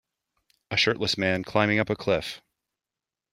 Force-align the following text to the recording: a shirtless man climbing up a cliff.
a 0.71 0.77
shirtless 0.77 1.15
man 1.15 1.43
climbing 1.43 1.77
up 1.77 1.87
a 1.91 1.95
cliff. 1.95 2.41